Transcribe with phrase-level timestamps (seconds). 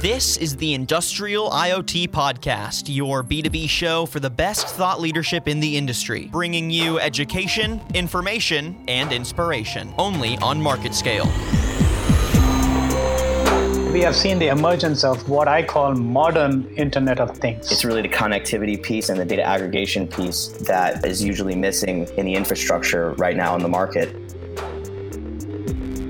[0.00, 5.60] This is the Industrial IoT Podcast, your B2B show for the best thought leadership in
[5.60, 11.26] the industry, bringing you education, information, and inspiration, only on MarketScale.
[13.92, 17.70] We have seen the emergence of what I call modern Internet of Things.
[17.70, 22.24] It's really the connectivity piece and the data aggregation piece that is usually missing in
[22.24, 24.16] the infrastructure right now in the market.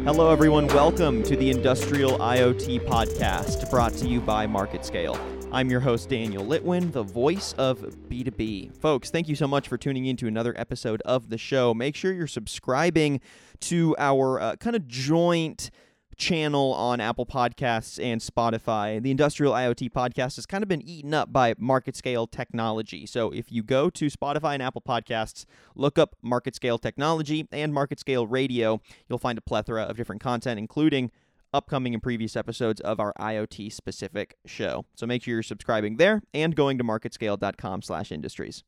[0.05, 0.67] Hello, everyone.
[0.69, 5.19] Welcome to the Industrial IoT Podcast, brought to you by MarketScale.
[5.53, 8.75] I'm your host, Daniel Litwin, the voice of B2B.
[8.79, 11.75] Folks, thank you so much for tuning in to another episode of the show.
[11.75, 13.21] Make sure you're subscribing
[13.61, 15.71] to our uh, kind of joint
[16.21, 19.03] channel on Apple Podcasts and Spotify.
[19.03, 23.07] The Industrial IoT podcast has kind of been eaten up by MarketScale technology.
[23.07, 28.27] So if you go to Spotify and Apple Podcasts, look up MarketScale technology and MarketScale
[28.29, 31.11] radio, you'll find a plethora of different content, including
[31.55, 34.85] upcoming and previous episodes of our IoT specific show.
[34.95, 38.63] So make sure you're subscribing there and going to marketscale.com slash industries.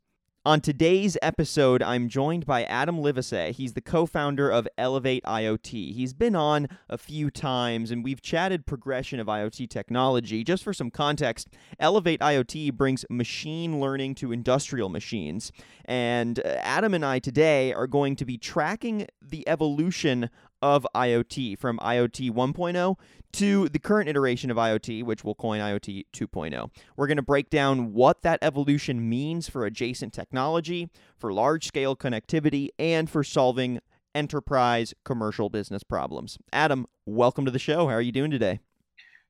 [0.45, 3.53] On today's episode, I'm joined by Adam Livesay.
[3.53, 5.95] He's the co founder of Elevate IoT.
[5.95, 10.43] He's been on a few times and we've chatted progression of IoT technology.
[10.43, 15.53] Just for some context, Elevate IoT brings machine learning to industrial machines.
[15.85, 20.29] And uh, Adam and I today are going to be tracking the evolution
[20.63, 22.97] of IoT from IoT 1.0
[23.33, 26.71] to the current iteration of IoT, which we'll coin IoT 2.0.
[26.97, 31.97] We're going to break down what that evolution means for adjacent technology, for large scale
[31.97, 33.81] connectivity, and for solving
[34.15, 36.39] enterprise commercial business problems.
[36.53, 37.89] Adam, welcome to the show.
[37.89, 38.61] How are you doing today?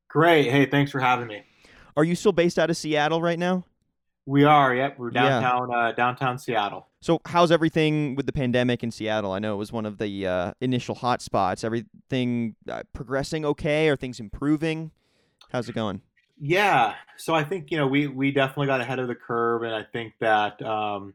[0.09, 0.51] Great.
[0.51, 1.45] Hey, thanks for having me.
[1.97, 3.65] Are you still based out of Seattle right now?
[4.27, 4.75] We are.
[4.75, 5.79] Yep, we're downtown yeah.
[5.79, 6.89] uh, downtown Seattle.
[7.03, 9.33] So, how's everything with the pandemic in Seattle?
[9.33, 11.65] I know it was one of the uh, initial hot spots.
[11.65, 13.89] Everything uh, progressing okay?
[13.89, 14.93] Are things improving?
[15.51, 16.01] How's it going?
[16.41, 16.95] Yeah.
[17.17, 19.83] So I think you know we we definitely got ahead of the curve, and I
[19.83, 21.13] think that um,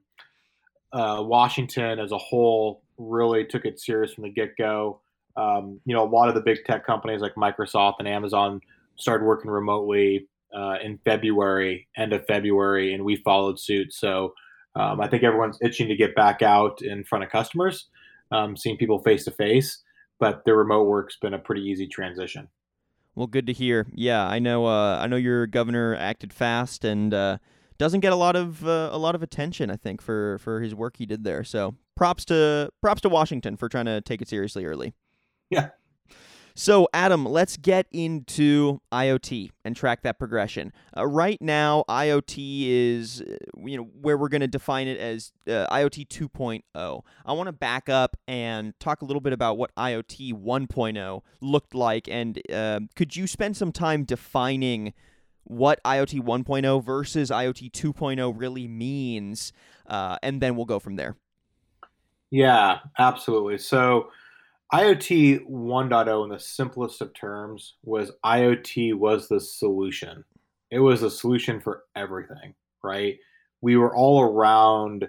[0.92, 5.00] uh, Washington as a whole really took it serious from the get go.
[5.38, 8.60] Um, you know, a lot of the big tech companies like Microsoft and Amazon
[8.98, 13.94] started working remotely uh, in February, end of February, and we followed suit.
[13.94, 14.34] So
[14.78, 17.88] um, I think everyone's itching to get back out in front of customers,
[18.32, 19.80] um, seeing people face to face.
[20.20, 22.48] But the remote work's been a pretty easy transition.
[23.16, 23.88] Well, good to hear.
[23.94, 24.68] Yeah, I know.
[24.68, 27.38] Uh, I know your governor acted fast and uh,
[27.78, 29.72] doesn't get a lot of uh, a lot of attention.
[29.72, 31.44] I think for for his work he did there.
[31.44, 34.94] So props to props to Washington for trying to take it seriously early.
[35.50, 35.70] Yeah,
[36.60, 40.74] so, Adam, let's get into IoT and track that progression.
[40.98, 45.32] Uh, right now, IoT is, uh, you know, where we're going to define it as
[45.48, 47.02] uh, IoT 2.0.
[47.28, 51.76] I want to back up and talk a little bit about what IoT 1.0 looked
[51.76, 54.96] like, and uh, could you spend some time defining
[55.44, 59.54] what IoT 1.0 versus IoT 2.0 really means,
[59.86, 61.18] uh, and then we'll go from there.
[62.32, 63.60] Yeah, absolutely.
[63.60, 64.10] So
[64.74, 70.26] IoT 1.0 in the simplest of terms was IoT was the solution.
[70.72, 73.16] It was a solution for everything, right?
[73.62, 75.08] We were all around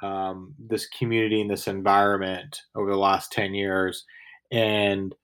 [0.00, 4.04] um, this community and this environment over the last 10 years.
[4.52, 5.14] And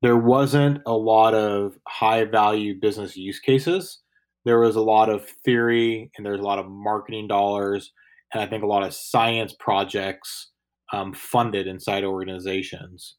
[0.00, 4.00] there wasn't a lot of high value business use cases.
[4.46, 7.92] There was a lot of theory and there's a lot of marketing dollars.
[8.32, 10.52] And I think a lot of science projects
[10.92, 13.16] um, funded inside organizations.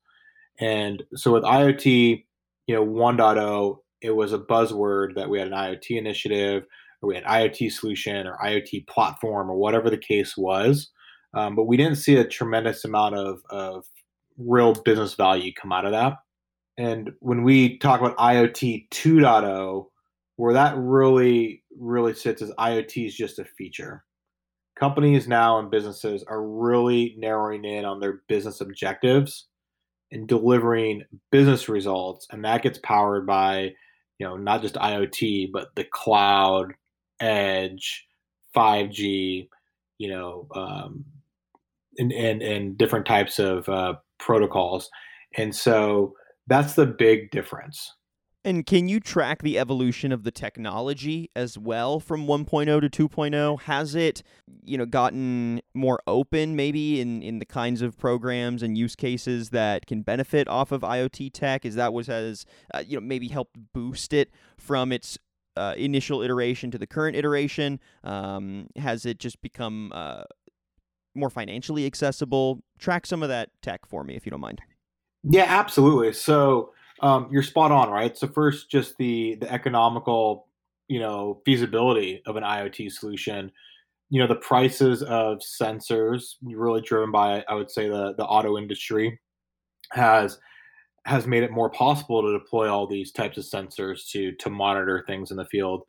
[0.59, 2.23] And so with IoT,
[2.68, 6.66] you know, 1.0, it was a buzzword that we had an IoT initiative
[7.01, 10.90] or we had IoT solution or IoT platform or whatever the case was.
[11.34, 13.85] Um, but we didn't see a tremendous amount of, of
[14.38, 16.18] real business value come out of that.
[16.78, 19.85] And when we talk about IoT 2.0,
[20.35, 24.03] where that really, really sits is IoT is just a feature.
[24.79, 29.47] Companies now and businesses are really narrowing in on their business objectives
[30.12, 33.73] and delivering business results and that gets powered by
[34.19, 36.74] you know not just iot but the cloud
[37.19, 38.07] edge
[38.56, 39.50] 5g
[39.98, 41.04] you know um,
[41.98, 44.89] and, and and different types of uh, protocols.
[45.36, 46.13] And so
[46.48, 47.94] that's the big difference
[48.47, 53.61] and can you track the evolution of the technology as well from 1.0 to 2.0?
[53.63, 54.23] Has it,
[54.63, 59.49] you know, gotten more open maybe in, in the kinds of programs and use cases
[59.49, 61.65] that can benefit off of IoT tech?
[61.65, 65.17] Is that what has, uh, you know, maybe helped boost it from its
[65.57, 67.81] uh, initial iteration to the current iteration?
[68.05, 70.23] Um, has it just become uh,
[71.13, 72.63] more financially accessible?
[72.79, 74.61] Track some of that tech for me if you don't mind.
[75.23, 76.13] Yeah, absolutely.
[76.13, 76.71] So
[77.01, 78.17] um, you're spot on, right?
[78.17, 80.47] So first, just the the economical,
[80.88, 83.51] you know, feasibility of an IoT solution.
[84.09, 88.57] You know, the prices of sensors, really driven by, I would say, the the auto
[88.57, 89.19] industry,
[89.91, 90.39] has
[91.05, 95.03] has made it more possible to deploy all these types of sensors to to monitor
[95.07, 95.83] things in the field.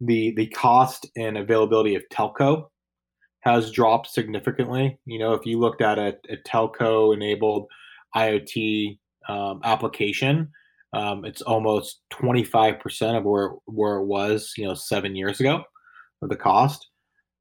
[0.00, 2.66] The the cost and availability of telco
[3.40, 4.98] has dropped significantly.
[5.04, 7.66] You know, if you looked at a, a telco enabled
[8.14, 8.98] IoT
[9.28, 10.50] um, application,
[10.92, 15.64] um, it's almost 25% of where where it was, you know, seven years ago,
[16.20, 16.88] of the cost.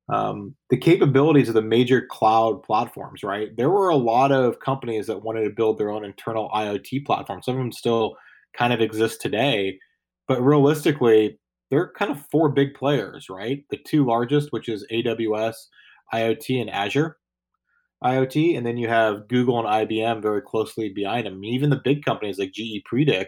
[0.09, 3.55] Um, the capabilities of the major cloud platforms, right?
[3.55, 7.41] There were a lot of companies that wanted to build their own internal IoT platform.
[7.41, 8.15] Some of them still
[8.57, 9.79] kind of exist today,
[10.27, 11.39] but realistically,
[11.69, 13.63] they're kind of four big players, right?
[13.69, 15.55] The two largest, which is AWS
[16.13, 17.17] IoT and Azure
[18.03, 21.43] IoT, and then you have Google and IBM very closely behind them.
[21.43, 23.27] Even the big companies like GE Predix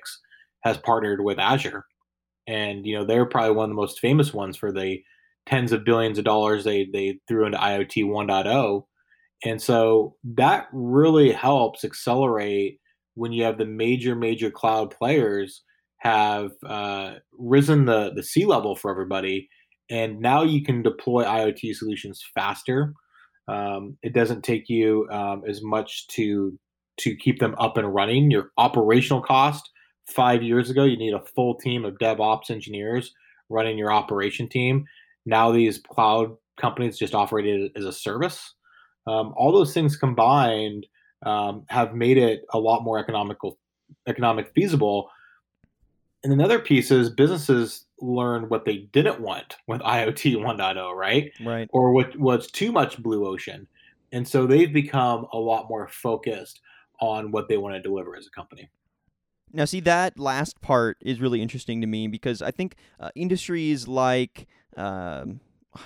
[0.63, 1.85] has partnered with Azure,
[2.47, 4.99] and you know they're probably one of the most famous ones for the
[5.45, 8.83] tens of billions of dollars they they threw into IoT 1.0.
[9.45, 12.79] And so that really helps accelerate
[13.15, 15.63] when you have the major major cloud players
[15.97, 19.49] have uh, risen the the sea level for everybody,
[19.89, 22.93] and now you can deploy IoT solutions faster.
[23.47, 26.57] Um, it doesn't take you um, as much to
[26.99, 28.29] to keep them up and running.
[28.29, 29.69] Your operational cost
[30.07, 33.13] five years ago, you need a full team of DevOps engineers
[33.49, 34.85] running your operation team.
[35.25, 38.53] Now these cloud companies just operate it as a service.
[39.07, 40.85] Um, all those things combined
[41.25, 43.57] um, have made it a lot more economical,
[44.07, 45.09] economic feasible.
[46.23, 51.31] And another piece is businesses learn what they didn't want with IoT 1.0, right?
[51.43, 51.69] Right.
[51.71, 53.67] Or what was too much blue ocean.
[54.11, 56.61] And so they've become a lot more focused
[56.99, 58.69] on what they want to deliver as a company.
[59.51, 63.87] Now, see, that last part is really interesting to me because I think uh, industries
[63.87, 64.47] like,
[64.77, 65.41] um,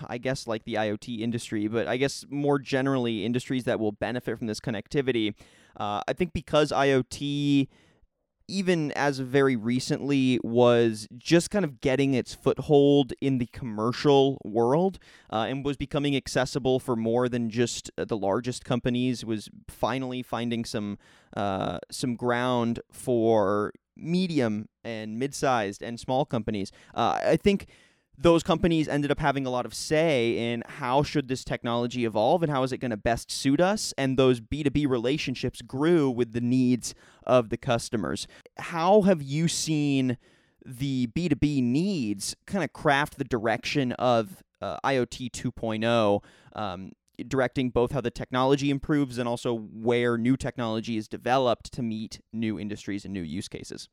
[0.07, 4.38] I guess, like the IoT industry, but I guess more generally, industries that will benefit
[4.38, 5.34] from this connectivity.
[5.78, 7.68] Uh, I think because IoT
[8.47, 14.99] even as very recently was just kind of getting its foothold in the commercial world
[15.31, 20.21] uh, and was becoming accessible for more than just uh, the largest companies was finally
[20.23, 20.97] finding some
[21.35, 26.71] uh, some ground for medium and mid-sized and small companies.
[26.93, 27.67] Uh, i think
[28.17, 32.41] those companies ended up having a lot of say in how should this technology evolve
[32.41, 36.33] and how is it going to best suit us and those b2b relationships grew with
[36.33, 38.27] the needs of the customers.
[38.57, 40.17] How have you seen
[40.65, 46.23] the b2b needs kind of craft the direction of uh, iot 2.0
[46.55, 46.91] um,
[47.27, 52.19] directing both how the technology improves and also where new technology is developed to meet
[52.33, 53.87] new industries and new use cases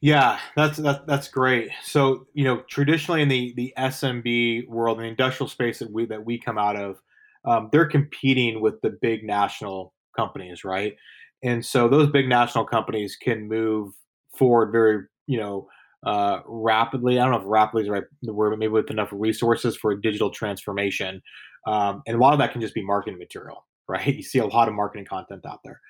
[0.00, 1.70] yeah, that's that's that's great.
[1.82, 6.06] So you know, traditionally in the the SMB world, in the industrial space that we
[6.06, 7.00] that we come out of,
[7.44, 10.94] um, they're competing with the big national companies, right?
[11.42, 13.92] And so those big national companies can move
[14.36, 15.68] forward very, you know,
[16.04, 17.18] uh, rapidly.
[17.18, 19.94] I don't know if rapidly is the right word, but maybe with enough resources for
[19.94, 21.22] digital transformation.
[21.66, 24.06] Um, and a lot of that can just be marketing material, right?
[24.06, 25.80] You see a lot of marketing content out there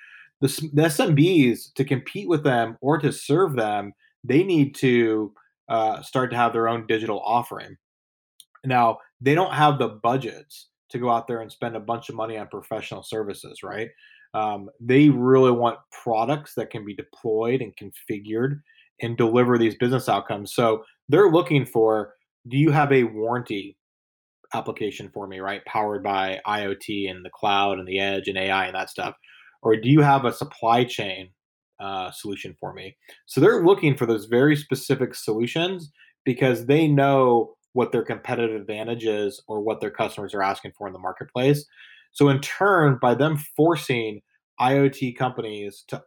[0.40, 3.92] the, the SMBs to compete with them or to serve them,
[4.24, 5.32] they need to
[5.68, 7.76] uh, start to have their own digital offering.
[8.64, 12.14] Now, they don't have the budgets to go out there and spend a bunch of
[12.14, 13.88] money on professional services, right?
[14.34, 18.60] Um, they really want products that can be deployed and configured
[19.00, 20.54] and deliver these business outcomes.
[20.54, 22.14] So they're looking for
[22.48, 23.76] do you have a warranty
[24.54, 25.64] application for me, right?
[25.64, 29.14] Powered by IoT and the cloud and the edge and AI and that stuff
[29.66, 31.28] or do you have a supply chain
[31.80, 32.96] uh, solution for me?
[33.26, 35.90] So they're looking for those very specific solutions
[36.24, 40.86] because they know what their competitive advantage is or what their customers are asking for
[40.86, 41.66] in the marketplace.
[42.12, 44.20] So in turn, by them forcing
[44.60, 46.00] IoT companies to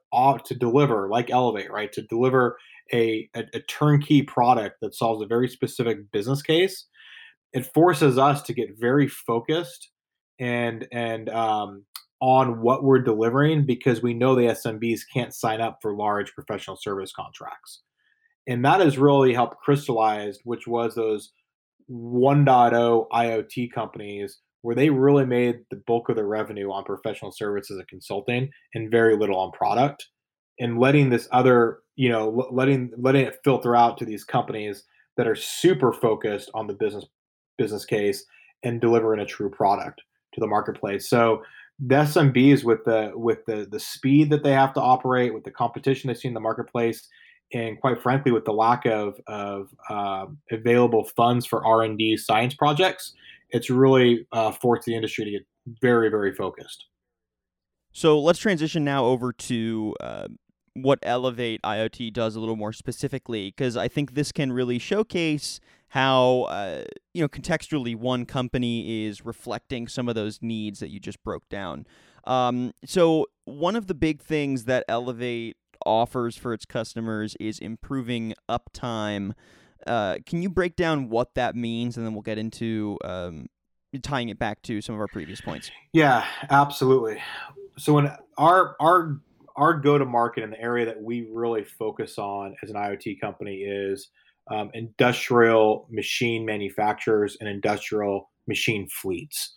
[0.45, 2.57] to deliver, like Elevate, right, to deliver
[2.93, 6.85] a, a, a turnkey product that solves a very specific business case,
[7.51, 9.91] it forces us to get very focused
[10.39, 11.83] and and um,
[12.21, 16.75] on what we're delivering because we know the SMBs can't sign up for large professional
[16.75, 17.81] service contracts.
[18.47, 21.31] And that has really helped crystallize, which was those
[21.89, 27.77] 1.0 IoT companies where they really made the bulk of their revenue on professional services
[27.77, 30.07] and consulting and very little on product
[30.59, 34.83] and letting this other you know letting letting it filter out to these companies
[35.17, 37.05] that are super focused on the business
[37.57, 38.25] business case
[38.63, 40.01] and delivering a true product
[40.33, 41.41] to the marketplace so
[41.79, 45.51] the SMBs with the with the the speed that they have to operate, with the
[45.51, 47.07] competition they see in the marketplace,
[47.53, 52.17] and quite frankly, with the lack of of uh, available funds for R and D
[52.17, 53.13] science projects,
[53.49, 55.45] it's really uh, forced the industry to get
[55.81, 56.85] very very focused.
[57.91, 60.27] So let's transition now over to uh,
[60.73, 65.59] what Elevate IoT does a little more specifically, because I think this can really showcase
[65.89, 70.99] how uh, you know contextually one company is reflecting some of those needs that you
[70.99, 71.85] just broke down.
[72.25, 78.33] Um, so one of the big things that Elevate offers for its customers is improving
[78.49, 79.33] uptime.
[79.87, 83.47] Uh, can you break down what that means, and then we'll get into um,
[84.01, 85.71] tying it back to some of our previous points?
[85.93, 87.21] Yeah, absolutely.
[87.77, 89.19] So when our our
[89.55, 93.19] our go to market in the area that we really focus on as an IoT
[93.19, 94.09] company is
[94.49, 99.55] um, industrial machine manufacturers and industrial machine fleets.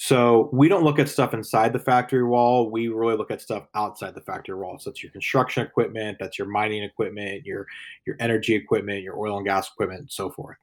[0.00, 2.70] So we don't look at stuff inside the factory wall.
[2.70, 4.78] We really look at stuff outside the factory wall.
[4.78, 7.66] So that's your construction equipment, that's your mining equipment, your
[8.06, 10.56] your energy equipment, your oil and gas equipment, and so forth.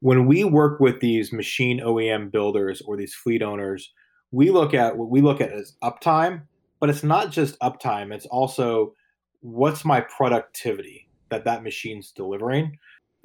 [0.00, 3.92] When we work with these machine OEM builders or these fleet owners,
[4.32, 6.42] we look at what we look at as uptime,
[6.80, 8.12] but it's not just uptime.
[8.12, 8.92] It's also
[9.40, 12.76] what's my productivity that that machine's delivering.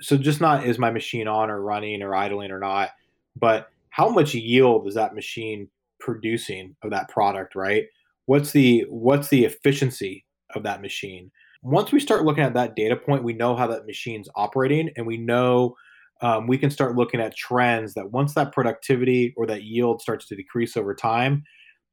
[0.01, 2.89] So just not is my machine on or running or idling or not,
[3.35, 5.69] but how much yield is that machine
[5.99, 7.85] producing of that product, right?
[8.25, 11.31] What's the what's the efficiency of that machine?
[11.61, 15.05] Once we start looking at that data point, we know how that machine's operating, and
[15.05, 15.75] we know
[16.21, 20.27] um, we can start looking at trends that once that productivity or that yield starts
[20.27, 21.43] to decrease over time,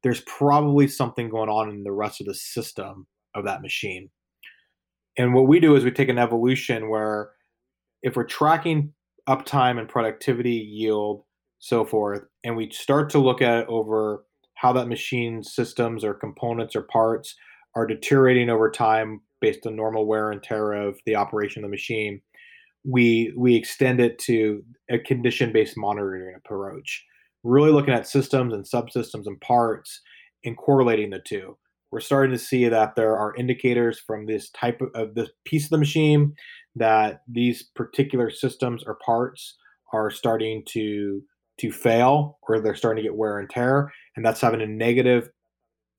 [0.03, 4.09] there's probably something going on in the rest of the system of that machine.
[5.17, 7.31] And what we do is we take an evolution where
[8.01, 8.93] if we're tracking
[9.27, 11.23] uptime and productivity, yield,
[11.59, 14.23] so forth, and we start to look at over
[14.55, 17.35] how that machine systems or components or parts
[17.75, 21.71] are deteriorating over time based on normal wear and tear of the operation of the
[21.71, 22.21] machine,
[22.83, 27.05] we we extend it to a condition-based monitoring approach,
[27.43, 30.01] really looking at systems and subsystems and parts
[30.45, 31.57] and correlating the two.
[31.91, 35.65] We're starting to see that there are indicators from this type of, of this piece
[35.65, 36.33] of the machine
[36.75, 39.57] that these particular systems or parts
[39.93, 41.21] are starting to
[41.59, 45.29] to fail or they're starting to get wear and tear, and that's having a negative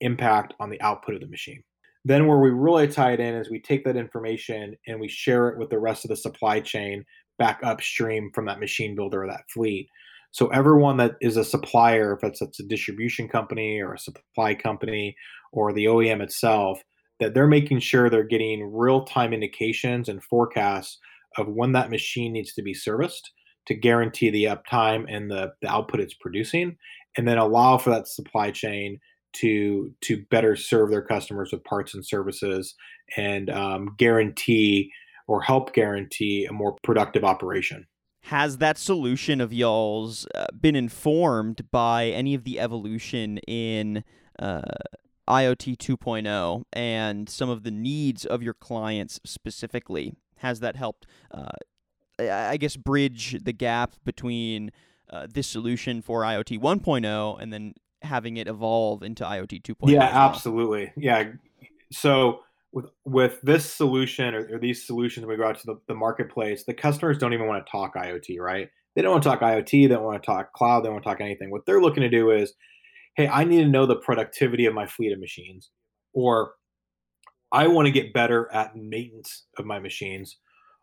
[0.01, 1.63] impact on the output of the machine.
[2.05, 5.47] Then, where we really tie it in is we take that information and we share
[5.49, 7.05] it with the rest of the supply chain
[7.39, 9.87] back upstream from that machine builder or that fleet.
[10.33, 14.55] So, everyone that is a supplier, if it's, it's a distribution company or a supply
[14.55, 15.15] company
[15.51, 16.81] or the OEM itself,
[17.19, 20.97] that they're making sure they're getting real time indications and forecasts
[21.37, 23.31] of when that machine needs to be serviced
[23.67, 26.77] to guarantee the uptime and the, the output it's producing,
[27.15, 28.99] and then allow for that supply chain
[29.33, 32.73] to to better serve their customers with parts and services
[33.17, 34.91] and um, guarantee
[35.27, 37.85] or help guarantee a more productive operation.
[38.27, 44.03] Has that solution of y'all's uh, been informed by any of the evolution in
[44.39, 44.61] uh,
[45.27, 50.15] IoT 2.0 and some of the needs of your clients specifically?
[50.37, 51.51] Has that helped uh,
[52.19, 54.71] I guess, bridge the gap between
[55.09, 59.89] uh, this solution for IoT 1.0 and then having it evolve into IoT 2.0.
[59.89, 60.09] Yeah, well.
[60.11, 60.91] absolutely.
[60.95, 61.31] Yeah.
[61.91, 62.41] So
[62.73, 66.63] with with this solution or, or these solutions we go out to the, the, marketplace,
[66.65, 68.69] the customers don't even want to talk IoT, right?
[68.95, 71.05] They don't want to talk IoT, they don't want to talk cloud, they don't want
[71.05, 71.51] to talk anything.
[71.51, 72.53] What they're looking to do is,
[73.15, 75.69] hey, I need to know the productivity of my fleet of machines,
[76.13, 76.53] or
[77.51, 80.37] I want to get better at maintenance of my machines,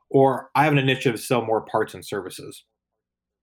[0.09, 2.65] or I have an initiative to sell more parts and services.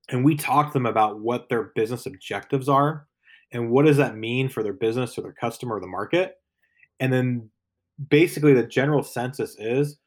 [0.10, 3.08] And we talk to them about what their business objectives are
[3.52, 6.36] and what does that mean for their business or their customer or the market.
[7.02, 7.50] And then
[8.10, 9.98] basically the general census is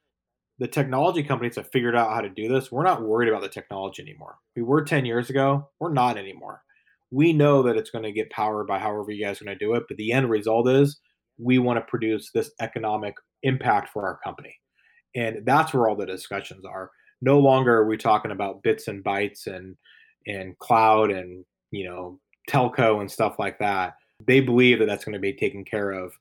[0.59, 2.71] the technology companies have figured out how to do this.
[2.71, 4.37] We're not worried about the technology anymore.
[4.55, 6.63] We were 10 years ago, we're not anymore.
[7.11, 9.65] We know that it's going to get powered by however you guys are going to
[9.65, 11.01] do it, but the end result is
[11.39, 14.55] we want to produce this economic impact for our company.
[15.17, 16.91] And that's where all the discussions are.
[17.23, 19.77] No longer are we talking about bits and bytes and
[20.27, 23.95] and cloud and you know telco and stuff like that.
[24.27, 26.13] They believe that that's going to be taken care of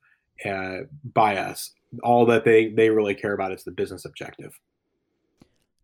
[0.46, 1.72] uh, by us.
[2.03, 4.60] All that they they really care about is the business objective.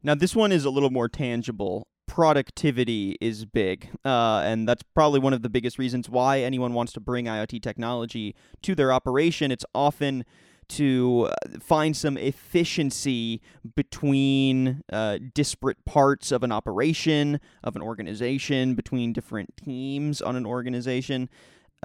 [0.03, 1.87] Now this one is a little more tangible.
[2.07, 6.93] Productivity is big, uh, and that's probably one of the biggest reasons why anyone wants
[6.93, 9.51] to bring IoT technology to their operation.
[9.51, 10.23] It's often
[10.67, 13.41] to uh, find some efficiency
[13.75, 20.45] between uh, disparate parts of an operation, of an organization, between different teams on an
[20.45, 21.29] organization.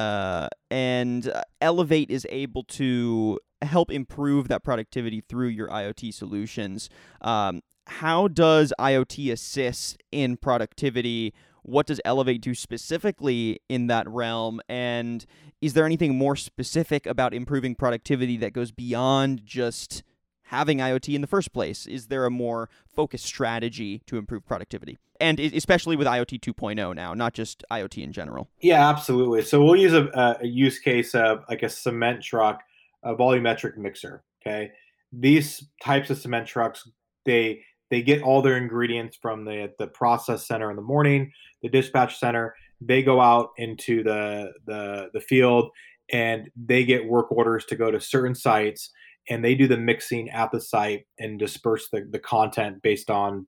[0.01, 6.89] Uh, and uh, Elevate is able to help improve that productivity through your IoT solutions.
[7.21, 11.35] Um, how does IoT assist in productivity?
[11.65, 14.63] What does Elevate do specifically in that realm?
[14.71, 15.27] And
[15.61, 20.03] is there anything more specific about improving productivity that goes beyond just
[20.51, 21.87] having IoT in the first place?
[21.87, 24.99] Is there a more focused strategy to improve productivity?
[25.21, 28.49] And especially with IoT 2.0 now, not just IoT in general.
[28.61, 29.43] Yeah, absolutely.
[29.43, 32.63] So we'll use a, a use case of like a cement truck,
[33.05, 34.25] a volumetric mixer.
[34.43, 34.73] Okay,
[35.13, 36.89] these types of cement trucks,
[37.25, 41.31] they they get all their ingredients from the the process center in the morning,
[41.63, 42.55] the dispatch center.
[42.81, 45.71] They go out into the the the field
[46.11, 48.91] and they get work orders to go to certain sites
[49.29, 53.47] and they do the mixing at the site and disperse the, the content based on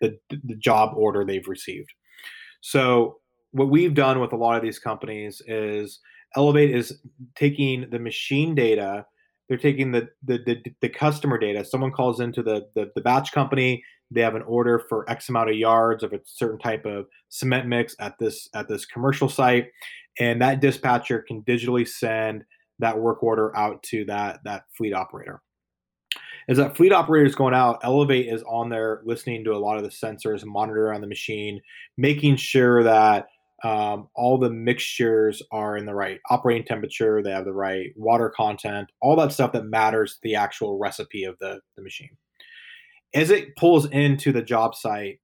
[0.00, 1.88] the, the job order they've received.
[2.60, 3.16] So
[3.52, 6.00] what we've done with a lot of these companies is
[6.36, 6.98] Elevate is
[7.36, 9.06] taking the machine data
[9.48, 11.64] they're taking the, the the, the, customer data.
[11.64, 13.84] Someone calls into the, the, the batch company.
[14.10, 17.66] They have an order for X amount of yards of a certain type of cement
[17.68, 19.68] mix at this at this commercial site,
[20.18, 22.44] and that dispatcher can digitally send
[22.78, 25.40] that work order out to that that fleet operator.
[26.48, 29.78] As that fleet operator is going out, Elevate is on there listening to a lot
[29.78, 31.60] of the sensors monitor on the machine,
[31.96, 33.28] making sure that
[33.64, 38.28] um, all the mixtures are in the right operating temperature, they have the right water
[38.28, 42.10] content, all that stuff that matters to the actual recipe of the, the machine.
[43.14, 45.18] As it pulls into the job site,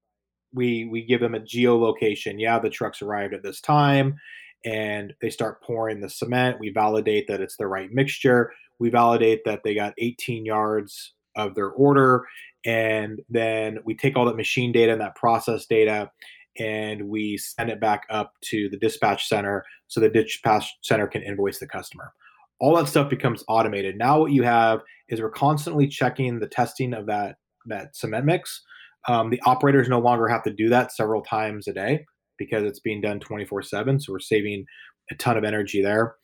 [0.54, 2.37] we we give them a geolocation.
[2.38, 4.19] Yeah, the trucks arrived at this time,
[4.64, 6.59] and they start pouring the cement.
[6.61, 8.52] We validate that it's the right mixture.
[8.79, 12.25] We validate that they got 18 yards of their order,
[12.64, 16.11] and then we take all that machine data and that process data,
[16.59, 21.23] and we send it back up to the dispatch center so the dispatch center can
[21.23, 22.12] invoice the customer.
[22.59, 23.97] All that stuff becomes automated.
[23.97, 27.37] Now what you have is we're constantly checking the testing of that
[27.67, 28.62] that cement mix.
[29.09, 32.05] Um, the operators no longer have to do that several times a day
[32.41, 34.65] because it's being done 24 7 so we're saving
[35.13, 36.17] a ton of energy there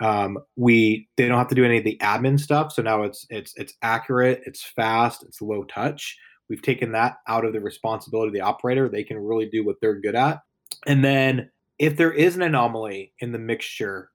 [0.00, 3.26] um, we they don't have to do any of the admin stuff so now it's
[3.28, 6.16] it's it's accurate it's fast it's low touch
[6.48, 8.88] We've taken that out of the responsibility of the operator.
[8.88, 10.40] They can really do what they're good at.
[10.86, 14.10] And then if there is an anomaly in the mixture,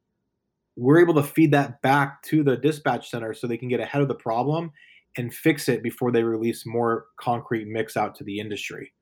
[0.76, 4.02] we're able to feed that back to the dispatch center so they can get ahead
[4.02, 4.72] of the problem
[5.17, 8.93] and fix it before they release more concrete mix out to the industry.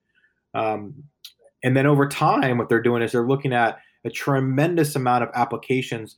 [0.53, 1.03] Um,
[1.63, 5.29] and then over time, what they're doing is they're looking at a tremendous amount of
[5.33, 6.15] applications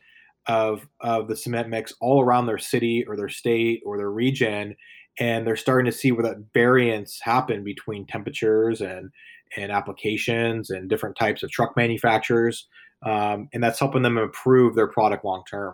[0.47, 4.75] of, of the cement mix all around their city or their state or their region.
[5.19, 9.12] And they're starting to see where that variance happen between temperatures and
[9.58, 12.67] and applications and different types of truck manufacturers.
[13.04, 15.73] Um, and that's helping them improve their product long term.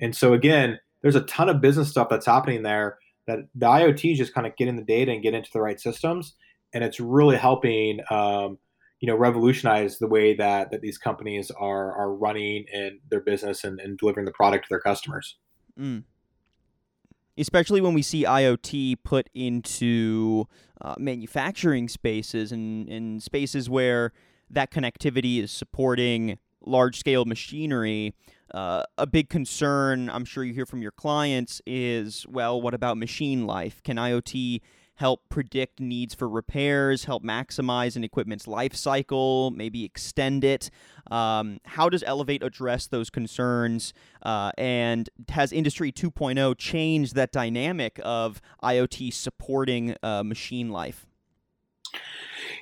[0.00, 4.10] And so again there's a ton of business stuff that's happening there that the iot
[4.10, 6.34] is just kind of getting the data and get into the right systems.
[6.72, 8.58] And it's really helping um,
[9.04, 13.62] you know revolutionize the way that that these companies are are running and their business
[13.62, 15.36] and, and delivering the product to their customers
[15.78, 16.02] mm
[17.36, 20.46] especially when we see IoT put into
[20.80, 24.12] uh, manufacturing spaces and, and spaces where
[24.48, 28.14] that connectivity is supporting large scale machinery.
[28.52, 32.98] Uh, a big concern I'm sure you hear from your clients is well, what about
[32.98, 33.82] machine life?
[33.82, 34.60] Can IoT
[34.96, 40.70] help predict needs for repairs, help maximize an equipment's life cycle, maybe extend it.
[41.10, 43.92] Um, how does Elevate address those concerns?
[44.22, 51.06] Uh, and has Industry 2.0 changed that dynamic of IoT supporting uh, machine life?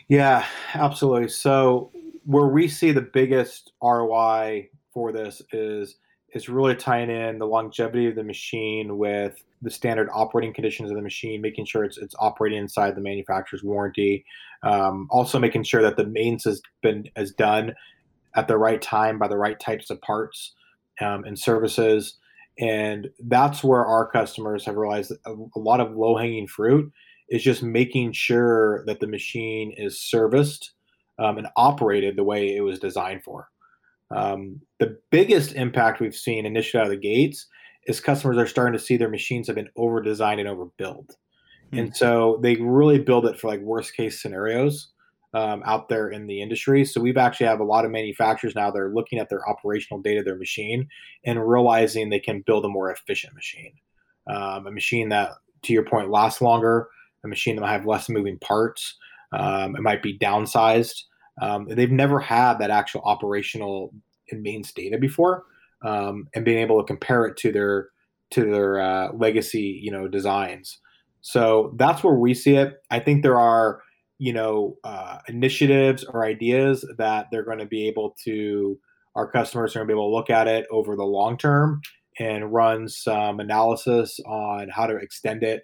[0.09, 1.29] Yeah, absolutely.
[1.29, 1.91] So,
[2.25, 5.97] where we see the biggest ROI for this is
[6.35, 10.97] is really tying in the longevity of the machine with the standard operating conditions of
[10.97, 14.25] the machine, making sure it's it's operating inside the manufacturer's warranty.
[14.63, 17.75] Um, also, making sure that the maintenance has been has done
[18.35, 20.55] at the right time by the right types of parts
[21.01, 22.19] um, and services.
[22.59, 26.93] And that's where our customers have realized a, a lot of low hanging fruit
[27.29, 30.73] is just making sure that the machine is serviced
[31.19, 33.49] um, and operated the way it was designed for.
[34.15, 37.47] Um, the biggest impact we've seen initially out of the gates
[37.87, 41.17] is customers are starting to see their machines have been over designed and overbuilt.
[41.67, 41.79] Mm-hmm.
[41.79, 44.93] And so they really build it for like worst case scenarios
[45.35, 46.85] um, out there in the industry.
[46.85, 50.03] So we've actually have a lot of manufacturers now that are looking at their operational
[50.03, 50.89] data their machine
[51.25, 53.73] and realizing they can build a more efficient machine.
[54.31, 55.31] Um, a machine that,
[55.63, 56.89] to your point, lasts longer,
[57.25, 58.97] a machine that might have less moving parts.
[59.33, 61.03] Um, it might be downsized.
[61.43, 63.93] Um, they've never had that actual operational
[64.31, 65.35] and mains data before.
[65.83, 67.89] um, and being able to compare it to their
[68.31, 70.79] to their uh, legacy, you know, designs.
[71.21, 72.81] So that's where we see it.
[72.91, 73.81] I think there are,
[74.19, 78.79] you know, uh, initiatives or ideas that they're going to be able to,
[79.15, 81.83] our customers are going to be able to look at it over the long term
[82.19, 85.63] and run some analysis on how to extend it,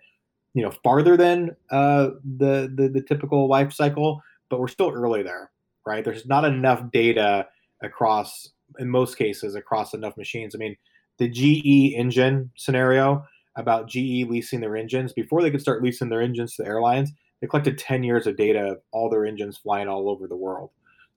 [0.55, 4.21] you know, farther than uh, the, the the typical life cycle.
[4.51, 5.51] But we're still early there,
[5.89, 6.05] right?
[6.05, 7.47] There's not enough data
[7.83, 10.55] across, in most cases, across enough machines.
[10.55, 10.77] I mean,
[11.19, 13.25] the GE engine scenario
[13.57, 17.11] about GE leasing their engines before they could start leasing their engines to the airlines.
[17.41, 20.71] They collected 10 years of data of all their engines flying all over the world.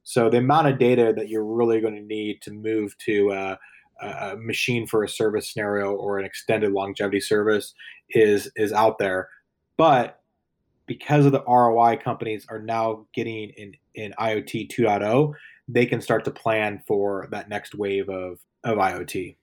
[0.04, 4.36] So the amount of data that you're really going to need to move to a
[4.38, 7.74] machine for a service scenario or an extended longevity service
[8.10, 9.30] is is out there.
[9.78, 10.21] But
[10.92, 15.34] because of the ROI companies are now getting in, in IoT 2.0,
[15.70, 19.38] they can start to plan for that next wave of, of IoT.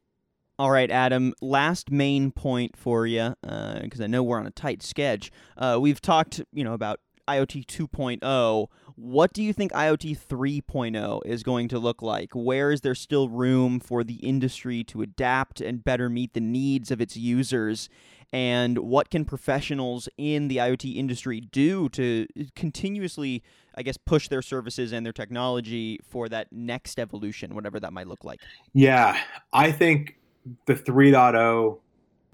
[0.59, 1.33] All right, Adam.
[1.41, 5.31] Last main point for you, because uh, I know we're on a tight sketch.
[5.57, 8.67] Uh, we've talked, you know, about IoT 2.0.
[8.97, 12.33] What do you think IoT 3.0 is going to look like?
[12.35, 16.91] Where is there still room for the industry to adapt and better meet the needs
[16.91, 17.89] of its users?
[18.33, 23.43] And what can professionals in the IoT industry do to continuously,
[23.75, 28.07] I guess, push their services and their technology for that next evolution, whatever that might
[28.07, 28.41] look like?
[28.75, 29.19] Yeah,
[29.53, 30.19] I think
[30.67, 31.79] the 3.0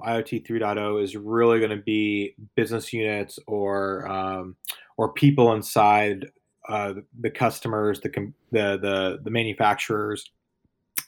[0.01, 4.57] IoT 3.0 is really going to be business units or um,
[4.97, 6.27] or people inside
[6.69, 8.11] uh, the customers, the,
[8.51, 10.31] the the the manufacturers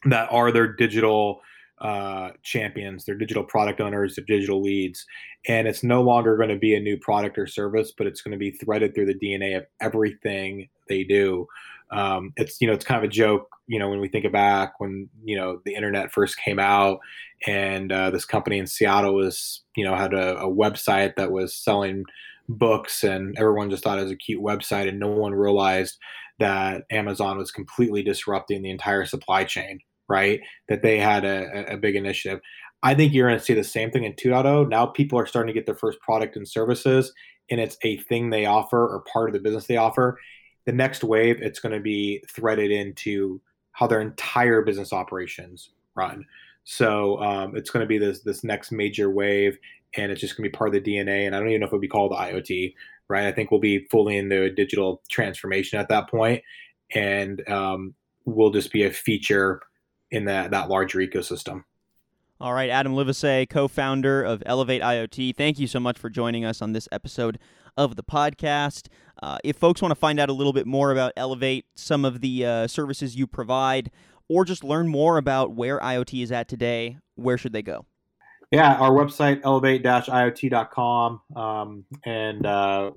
[0.04, 1.40] that are their digital
[1.80, 5.04] uh, champions, their digital product owners, their digital leads,
[5.46, 8.32] and it's no longer going to be a new product or service, but it's going
[8.32, 11.46] to be threaded through the DNA of everything they do.
[11.90, 14.80] Um, it's you know it's kind of a joke you know when we think back
[14.80, 16.98] when you know the internet first came out
[17.46, 21.54] and uh, this company in Seattle was you know had a, a, website that was
[21.54, 22.04] selling
[22.48, 25.96] books and everyone just thought it was a cute website and no one realized
[26.38, 31.76] that Amazon was completely disrupting the entire supply chain right that they had a, a
[31.76, 32.40] big initiative
[32.82, 35.52] I think you're going to see the same thing in 2.0 now people are starting
[35.52, 37.12] to get their first product and services
[37.50, 40.18] and it's a thing they offer or part of the business they offer
[40.66, 43.40] the next wave, it's going to be threaded into
[43.72, 46.26] how their entire business operations run.
[46.64, 49.56] So um, it's going to be this this next major wave,
[49.96, 51.26] and it's just going to be part of the DNA.
[51.26, 52.74] And I don't even know if it'll be called IoT,
[53.08, 53.26] right?
[53.26, 56.42] I think we'll be fully into a digital transformation at that point,
[56.92, 59.60] and um, we'll just be a feature
[60.10, 61.64] in that that larger ecosystem.
[62.38, 65.34] All right, Adam Livesay, co-founder of Elevate IoT.
[65.36, 67.38] Thank you so much for joining us on this episode
[67.78, 68.88] of the podcast.
[69.22, 72.20] Uh, if folks want to find out a little bit more about Elevate, some of
[72.20, 73.90] the uh, services you provide,
[74.28, 77.86] or just learn more about where IoT is at today, where should they go?
[78.50, 82.90] Yeah, our website elevate-iot.com, um, and uh,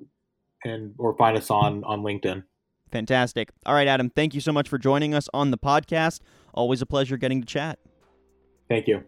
[0.64, 2.44] and or find us on on LinkedIn.
[2.92, 3.50] Fantastic.
[3.66, 4.10] All right, Adam.
[4.10, 6.20] Thank you so much for joining us on the podcast.
[6.54, 7.78] Always a pleasure getting to chat.
[8.68, 9.04] Thank you.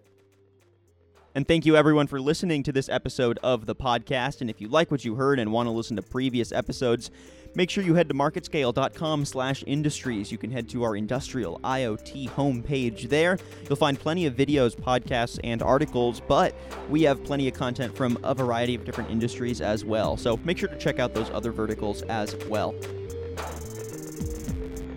[1.35, 4.43] And thank you everyone for listening to this episode of the podcast.
[4.43, 7.11] And if you like what you heard and want to listen to previous episodes,
[7.55, 10.31] make sure you head to marketscale.com slash industries.
[10.31, 13.39] You can head to our industrial IoT homepage there.
[13.67, 16.55] You'll find plenty of videos, podcasts, and articles, but
[16.91, 20.19] we have plenty of content from a variety of different industries as well.
[20.19, 22.75] So make sure to check out those other verticals as well.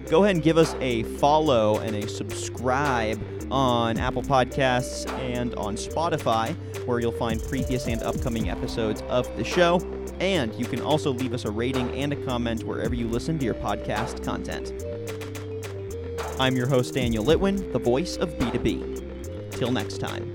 [0.09, 3.19] Go ahead and give us a follow and a subscribe
[3.51, 9.43] on Apple Podcasts and on Spotify, where you'll find previous and upcoming episodes of the
[9.43, 9.79] show.
[10.19, 13.45] And you can also leave us a rating and a comment wherever you listen to
[13.45, 14.85] your podcast content.
[16.39, 19.51] I'm your host, Daniel Litwin, the voice of B2B.
[19.51, 20.31] Till next time.